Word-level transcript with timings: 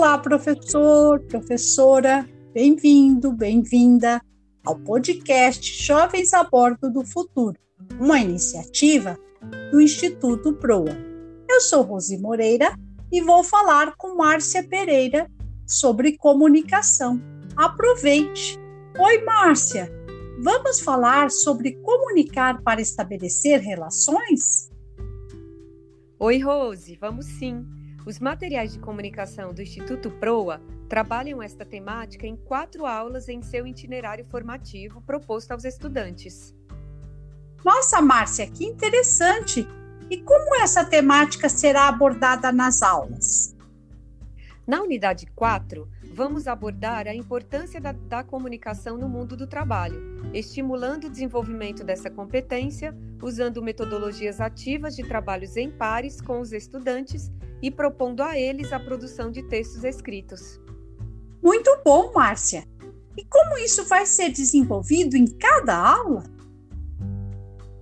Olá, 0.00 0.16
professor, 0.16 1.20
professora, 1.26 2.26
bem-vindo, 2.54 3.34
bem-vinda 3.34 4.18
ao 4.64 4.78
podcast 4.78 5.84
Jovens 5.84 6.32
a 6.32 6.42
Bordo 6.42 6.90
do 6.90 7.04
Futuro, 7.04 7.58
uma 8.00 8.18
iniciativa 8.18 9.18
do 9.70 9.78
Instituto 9.78 10.54
Proa. 10.54 10.96
Eu 11.46 11.60
sou 11.60 11.82
Rosi 11.82 12.16
Moreira 12.16 12.74
e 13.12 13.20
vou 13.20 13.44
falar 13.44 13.94
com 13.98 14.16
Márcia 14.16 14.66
Pereira 14.66 15.30
sobre 15.66 16.16
comunicação. 16.16 17.20
Aproveite! 17.54 18.58
Oi, 18.98 19.22
Márcia! 19.22 19.92
Vamos 20.42 20.80
falar 20.80 21.30
sobre 21.30 21.72
comunicar 21.82 22.62
para 22.62 22.80
estabelecer 22.80 23.60
relações? 23.60 24.70
Oi, 26.18 26.38
Rose, 26.38 26.96
vamos 26.98 27.26
sim! 27.26 27.79
Os 28.06 28.18
materiais 28.18 28.72
de 28.72 28.78
comunicação 28.78 29.52
do 29.52 29.60
Instituto 29.60 30.10
Proa 30.10 30.60
trabalham 30.88 31.42
esta 31.42 31.64
temática 31.64 32.26
em 32.26 32.34
quatro 32.34 32.86
aulas 32.86 33.28
em 33.28 33.42
seu 33.42 33.66
itinerário 33.66 34.24
formativo 34.24 35.02
proposto 35.02 35.52
aos 35.52 35.64
estudantes. 35.64 36.54
Nossa, 37.64 38.00
Márcia, 38.00 38.50
que 38.50 38.64
interessante! 38.64 39.66
E 40.10 40.18
como 40.22 40.56
essa 40.56 40.84
temática 40.84 41.48
será 41.48 41.88
abordada 41.88 42.50
nas 42.50 42.82
aulas? 42.82 43.54
Na 44.66 44.82
unidade 44.82 45.26
4, 45.36 45.88
vamos 46.12 46.48
abordar 46.48 47.06
a 47.06 47.14
importância 47.14 47.80
da, 47.80 47.92
da, 47.92 48.24
comunicação 48.24 48.98
no 48.98 49.08
mundo 49.08 49.36
do 49.36 49.46
trabalho, 49.46 50.02
estimulando 50.34 51.04
o 51.04 51.10
desenvolvimento 51.10 51.84
dessa 51.84 52.10
competência, 52.10 52.96
usando 53.22 53.62
metodologias 53.62 54.40
ativas 54.40 54.96
de 54.96 55.06
trabalhos 55.06 55.56
em 55.56 55.70
pares 55.70 56.20
com 56.20 56.40
os 56.40 56.52
estudantes 56.52 57.30
e 57.62 57.70
propondo 57.70 58.22
a 58.22 58.38
eles 58.38 58.72
a 58.72 58.80
produção 58.80 59.30
de 59.30 59.42
textos 59.44 59.84
escritos. 59.84 60.60
Muito 61.42 61.70
bom, 61.84 62.12
Márcia! 62.12 62.64
E 63.16 63.24
como 63.24 63.58
isso 63.58 63.84
vai 63.86 64.06
ser 64.06 64.30
desenvolvido 64.30 65.16
em 65.16 65.26
cada 65.26 65.76
aula? 65.76 66.24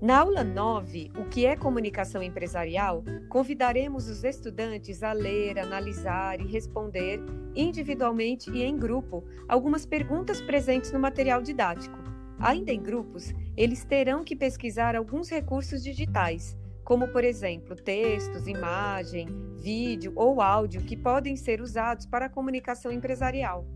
Na 0.01 0.21
aula 0.21 0.45
9, 0.45 1.11
O 1.19 1.25
que 1.25 1.45
é 1.45 1.57
comunicação 1.57 2.23
empresarial, 2.23 3.03
convidaremos 3.29 4.09
os 4.09 4.23
estudantes 4.23 5.03
a 5.03 5.11
ler, 5.13 5.59
analisar 5.59 6.41
e 6.41 6.47
responder, 6.47 7.21
individualmente 7.53 8.49
e 8.49 8.63
em 8.63 8.77
grupo, 8.77 9.25
algumas 9.49 9.85
perguntas 9.85 10.41
presentes 10.41 10.93
no 10.93 11.01
material 11.01 11.43
didático. 11.43 11.99
Ainda 12.39 12.71
em 12.71 12.81
grupos, 12.81 13.35
eles 13.57 13.85
terão 13.85 14.23
que 14.23 14.37
pesquisar 14.37 14.95
alguns 14.95 15.29
recursos 15.29 15.83
digitais, 15.83 16.57
como, 16.85 17.09
por 17.09 17.25
exemplo, 17.25 17.75
textos, 17.75 18.47
imagem, 18.47 19.27
vídeo 19.57 20.13
ou 20.15 20.41
áudio 20.41 20.81
que 20.83 20.97
podem 20.97 21.35
ser 21.35 21.61
usados 21.61 22.07
para 22.07 22.27
a 22.27 22.31
comunicação 22.31 22.93
empresarial. 22.93 23.67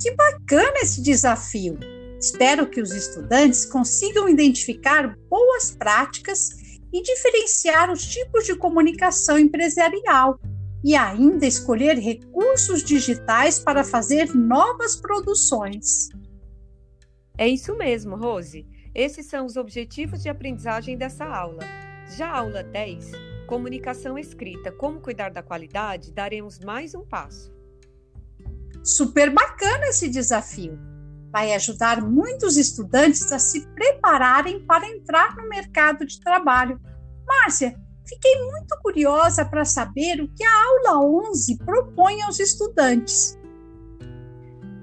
Que 0.00 0.10
bacana 0.16 0.80
esse 0.82 1.00
desafio! 1.00 1.78
Espero 2.22 2.68
que 2.68 2.80
os 2.80 2.92
estudantes 2.92 3.66
consigam 3.66 4.28
identificar 4.28 5.18
boas 5.28 5.74
práticas 5.74 6.50
e 6.92 7.02
diferenciar 7.02 7.90
os 7.90 8.06
tipos 8.06 8.46
de 8.46 8.54
comunicação 8.54 9.36
empresarial 9.36 10.38
e 10.84 10.94
ainda 10.94 11.44
escolher 11.46 11.98
recursos 11.98 12.84
digitais 12.84 13.58
para 13.58 13.82
fazer 13.82 14.32
novas 14.36 14.94
produções. 14.94 16.10
É 17.36 17.48
isso 17.48 17.76
mesmo, 17.76 18.14
Rose. 18.14 18.68
Esses 18.94 19.26
são 19.26 19.44
os 19.44 19.56
objetivos 19.56 20.22
de 20.22 20.28
aprendizagem 20.28 20.96
dessa 20.96 21.24
aula. 21.24 21.64
Já 22.16 22.28
a 22.28 22.38
aula 22.38 22.62
10, 22.62 23.10
Comunicação 23.48 24.16
Escrita, 24.16 24.70
Como 24.70 25.00
Cuidar 25.00 25.30
da 25.30 25.42
Qualidade, 25.42 26.12
daremos 26.12 26.60
mais 26.60 26.94
um 26.94 27.04
passo. 27.04 27.52
Super 28.84 29.28
bacana 29.28 29.88
esse 29.88 30.08
desafio! 30.08 30.91
Vai 31.32 31.54
ajudar 31.54 32.02
muitos 32.02 32.56
estudantes 32.56 33.32
a 33.32 33.38
se 33.38 33.66
prepararem 33.68 34.64
para 34.66 34.86
entrar 34.86 35.34
no 35.36 35.48
mercado 35.48 36.04
de 36.04 36.20
trabalho. 36.20 36.78
Márcia, 37.26 37.74
fiquei 38.06 38.44
muito 38.44 38.78
curiosa 38.82 39.44
para 39.44 39.64
saber 39.64 40.20
o 40.20 40.28
que 40.28 40.44
a 40.44 40.64
aula 40.64 41.30
11 41.30 41.58
propõe 41.58 42.20
aos 42.22 42.38
estudantes. 42.38 43.38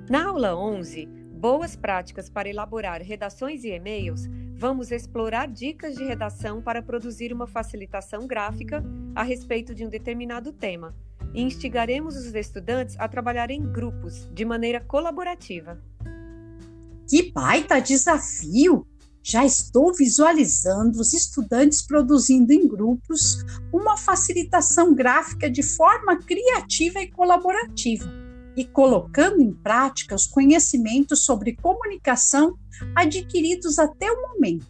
Na 0.10 0.28
aula 0.28 0.56
11, 0.56 1.20
Boas 1.40 1.74
práticas 1.74 2.30
para 2.30 2.50
elaborar 2.50 3.02
redações 3.02 3.64
e 3.64 3.70
e-mails, 3.70 4.28
vamos 4.58 4.92
explorar 4.92 5.48
dicas 5.48 5.96
de 5.96 6.04
redação 6.04 6.62
para 6.62 6.82
produzir 6.82 7.32
uma 7.32 7.48
facilitação 7.48 8.28
gráfica 8.28 8.84
a 9.16 9.24
respeito 9.24 9.74
de 9.74 9.86
um 9.86 9.90
determinado 9.90 10.52
tema 10.52 10.94
e 11.34 11.42
instigaremos 11.42 12.18
os 12.18 12.36
estudantes 12.36 12.98
a 13.00 13.08
trabalhar 13.08 13.50
em 13.52 13.64
grupos, 13.72 14.30
de 14.34 14.44
maneira 14.44 14.82
colaborativa. 14.82 15.82
Que 17.10 17.32
baita 17.32 17.80
desafio! 17.80 18.86
Já 19.24 19.44
estou 19.44 19.94
visualizando 19.94 21.00
os 21.00 21.12
estudantes 21.14 21.82
produzindo 21.82 22.54
em 22.54 22.68
grupos 22.68 23.44
uma 23.74 23.98
facilitação 23.98 24.94
gráfica 24.94 25.50
de 25.50 25.64
forma 25.64 26.18
criativa 26.20 27.02
e 27.02 27.12
colaborativa 27.12 28.06
e 28.56 28.64
colocando 28.64 29.42
em 29.42 29.52
prática 29.52 30.16
os 30.16 30.28
conhecimentos 30.28 31.26
sobre 31.26 31.56
comunicação 31.56 32.58
adquiridos 32.96 33.80
até 33.80 34.10
o 34.12 34.22
momento. 34.22 34.68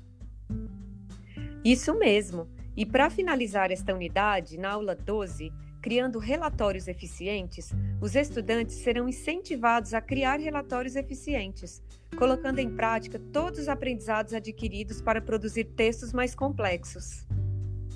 Isso 1.63 1.93
mesmo! 1.93 2.47
E 2.75 2.85
para 2.85 3.09
finalizar 3.09 3.71
esta 3.71 3.93
unidade, 3.93 4.57
na 4.57 4.71
aula 4.71 4.95
12, 4.95 5.51
criando 5.81 6.19
relatórios 6.19 6.87
eficientes, 6.87 7.71
os 8.01 8.15
estudantes 8.15 8.75
serão 8.77 9.07
incentivados 9.07 9.93
a 9.93 10.01
criar 10.01 10.39
relatórios 10.39 10.95
eficientes, 10.95 11.81
colocando 12.17 12.59
em 12.59 12.69
prática 12.75 13.19
todos 13.31 13.59
os 13.61 13.67
aprendizados 13.69 14.33
adquiridos 14.33 15.01
para 15.01 15.21
produzir 15.21 15.65
textos 15.65 16.11
mais 16.11 16.35
complexos. 16.35 17.25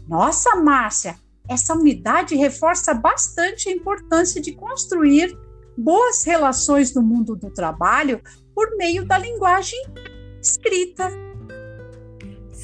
Nossa, 0.08 0.56
Márcia, 0.56 1.16
essa 1.48 1.74
unidade 1.74 2.36
reforça 2.36 2.94
bastante 2.94 3.70
a 3.70 3.72
importância 3.72 4.42
de 4.42 4.54
construir 4.54 5.38
boas 5.78 6.24
relações 6.24 6.94
no 6.94 7.02
mundo 7.02 7.36
do 7.36 7.50
trabalho 7.50 8.22
por 8.54 8.78
meio 8.78 9.06
da 9.06 9.18
linguagem 9.18 9.80
escrita. 10.42 11.10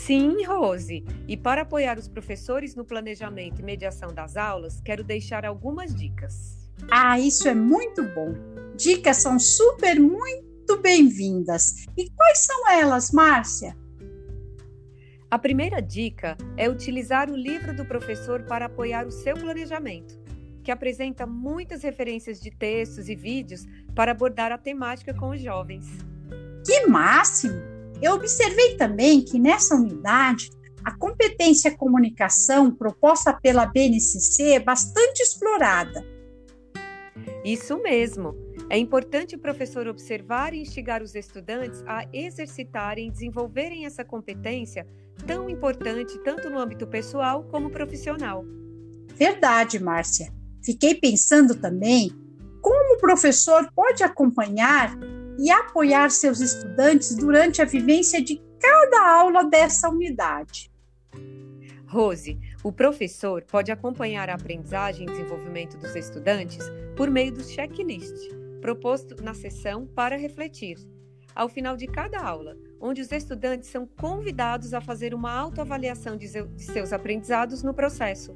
Sim, 0.10 0.44
Rose. 0.44 1.06
E 1.28 1.38
para 1.38 1.62
apoiar 1.62 2.00
os 2.00 2.08
professores 2.08 2.74
no 2.74 2.84
planejamento 2.84 3.62
e 3.62 3.64
mediação 3.64 4.12
das 4.12 4.36
aulas, 4.36 4.82
quero 4.84 5.04
deixar 5.04 5.46
algumas 5.46 5.94
dicas. 5.94 6.68
Ah, 6.90 7.20
isso 7.20 7.48
é 7.48 7.54
muito 7.54 8.02
bom. 8.16 8.34
Dicas 8.76 9.18
são 9.18 9.38
super 9.38 10.00
muito 10.00 10.82
bem-vindas. 10.82 11.86
E 11.96 12.10
quais 12.10 12.40
são 12.40 12.72
elas, 12.72 13.12
Márcia? 13.12 13.78
A 15.30 15.38
primeira 15.38 15.80
dica 15.80 16.36
é 16.58 16.68
utilizar 16.68 17.30
o 17.30 17.36
livro 17.36 17.76
do 17.76 17.86
professor 17.86 18.42
para 18.42 18.66
apoiar 18.66 19.06
o 19.06 19.12
seu 19.12 19.36
planejamento, 19.36 20.20
que 20.64 20.72
apresenta 20.72 21.28
muitas 21.28 21.84
referências 21.84 22.42
de 22.42 22.50
textos 22.50 23.10
e 23.10 23.16
vídeos 23.16 23.64
para 23.94 24.14
abordar 24.14 24.52
a 24.52 24.58
temática 24.58 25.14
com 25.14 25.30
os 25.30 25.40
jovens. 25.40 25.86
Que 26.66 26.88
máximo! 26.88 27.79
Eu 28.02 28.14
observei 28.14 28.78
também 28.78 29.22
que 29.22 29.38
nessa 29.38 29.76
unidade 29.76 30.50
a 30.84 30.98
competência 30.98 31.76
comunicação 31.76 32.72
proposta 32.72 33.34
pela 33.34 33.66
BNCC 33.66 34.54
é 34.54 34.60
bastante 34.60 35.22
explorada. 35.22 36.06
Isso 37.44 37.78
mesmo. 37.82 38.36
É 38.70 38.78
importante 38.78 39.36
o 39.36 39.40
professor 39.40 39.88
observar 39.88 40.54
e 40.54 40.62
instigar 40.62 41.02
os 41.02 41.16
estudantes 41.16 41.84
a 41.88 42.06
exercitarem 42.14 43.08
e 43.08 43.12
desenvolverem 43.12 43.86
essa 43.86 44.06
competência 44.06 44.88
tão 45.26 45.50
importante 45.50 46.18
tanto 46.24 46.50
no 46.50 46.60
âmbito 46.60 46.88
pessoal 46.88 47.44
como 47.46 47.70
profissional. 47.70 48.46
Verdade, 49.16 49.80
Márcia. 49.80 50.32
Fiquei 50.64 50.96
pensando 50.96 51.56
também 51.56 52.12
como 52.62 52.96
o 52.96 53.00
professor 53.00 53.70
pode 53.76 54.04
acompanhar 54.04 54.96
e 55.40 55.50
apoiar 55.50 56.12
seus 56.12 56.42
estudantes 56.42 57.16
durante 57.16 57.62
a 57.62 57.66
vivência 57.66 58.22
de 58.22 58.42
cada 58.60 59.10
aula 59.10 59.46
dessa 59.46 59.90
unidade. 59.90 60.70
Rose, 61.88 62.38
o 62.62 62.74
professor 62.74 63.44
pode 63.44 63.72
acompanhar 63.72 64.30
a 64.30 64.34
aprendizagem 64.34 65.08
e 65.08 65.10
desenvolvimento 65.10 65.78
dos 65.78 65.96
estudantes 65.96 66.60
por 66.96 67.10
meio 67.10 67.32
do 67.32 67.42
checklist, 67.42 68.14
proposto 68.60 69.24
na 69.24 69.34
sessão 69.34 69.88
para 69.88 70.18
refletir, 70.18 70.78
ao 71.34 71.48
final 71.48 71.78
de 71.78 71.88
cada 71.88 72.20
aula, 72.20 72.58
onde 72.78 73.02
os 73.02 73.10
estudantes 73.10 73.70
são 73.70 73.88
convidados 73.88 74.74
a 74.74 74.82
fazer 74.82 75.14
uma 75.14 75.32
autoavaliação 75.32 76.18
de 76.18 76.28
seus 76.58 76.92
aprendizados 76.92 77.64
no 77.64 77.74
processo. 77.74 78.36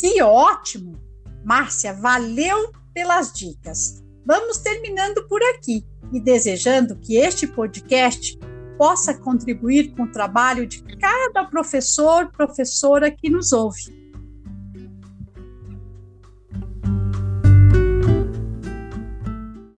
Que 0.00 0.20
ótimo! 0.20 1.00
Márcia, 1.44 1.92
valeu 1.92 2.72
pelas 2.92 3.32
dicas. 3.32 4.02
Vamos 4.26 4.58
terminando 4.58 5.28
por 5.28 5.40
aqui 5.42 5.86
e 6.14 6.20
desejando 6.20 6.96
que 6.96 7.16
este 7.16 7.46
podcast 7.46 8.38
possa 8.78 9.12
contribuir 9.14 9.92
com 9.94 10.04
o 10.04 10.12
trabalho 10.12 10.66
de 10.66 10.82
cada 10.96 11.44
professor, 11.44 12.30
professora 12.30 13.10
que 13.10 13.28
nos 13.28 13.52
ouve. 13.52 14.03